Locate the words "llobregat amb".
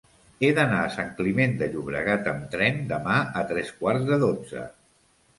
1.73-2.47